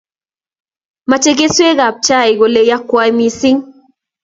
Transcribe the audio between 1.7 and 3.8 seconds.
ab chaik ole yakwai mising'